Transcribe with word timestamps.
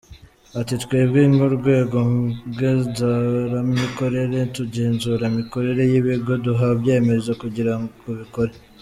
Ati 0.59 0.73
“Twebwe 0.83 1.21
nk’urwego 1.33 1.97
ngenzuramikorere, 2.51 4.39
tugenzura 4.55 5.23
mikorere 5.37 5.81
y’ibigo 5.91 6.31
duha 6.45 6.67
ibyemezo 6.75 7.31
kugirango 7.41 8.09
bikore. 8.21 8.53